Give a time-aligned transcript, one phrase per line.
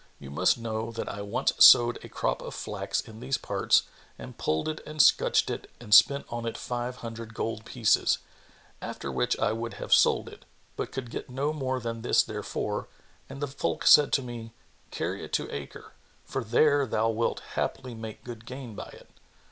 [0.17, 3.83] You must know that I once sowed a crop of flax in these parts
[4.17, 8.17] and pulled it and scutched it and spent on it five hundred gold pieces;
[8.81, 10.43] after which I would have sold it,
[10.75, 12.87] but could get no more than this therefor,
[13.29, 14.53] and the folk said to me,
[14.89, 15.93] 'Carry it to Acre:
[16.25, 19.09] for there thou wilt haply make good gain by it.'